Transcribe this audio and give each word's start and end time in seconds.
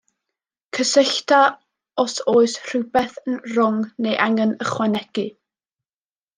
Cysyllta 0.77 1.41
os 2.05 2.15
oes 2.33 2.57
rhywbeth 2.65 3.21
yn 3.27 3.37
rong 3.53 3.79
neu 4.07 4.19
angen 4.29 4.59
ychwanegu. 4.69 5.31